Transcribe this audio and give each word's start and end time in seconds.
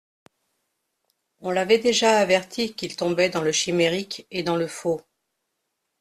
On 1.41 1.51
l'avait 1.51 1.77
déjà 1.77 2.17
averti 2.17 2.73
qu'il 2.73 2.95
tombait 2.95 3.29
dans 3.29 3.43
le 3.43 3.51
chimérique 3.51 4.25
et 4.31 4.41
dans 4.41 4.55
le 4.55 4.65
faux. 4.65 4.99